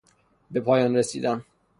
بپایان 0.51 0.95
رسیدن 0.95 1.45